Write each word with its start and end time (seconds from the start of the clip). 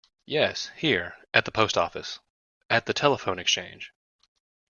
Yes, 0.25 0.71
here; 0.77 1.15
at 1.31 1.45
the 1.45 1.51
post 1.51 1.77
office— 1.77 2.17
at 2.71 2.87
the 2.87 2.93
telephone 2.95 3.37
exchange. 3.37 3.93